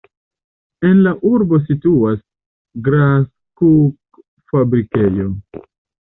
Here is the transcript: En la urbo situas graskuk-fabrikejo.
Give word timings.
En 0.87 1.01
la 1.07 1.11
urbo 1.31 1.57
situas 1.65 2.17
graskuk-fabrikejo. 2.87 5.27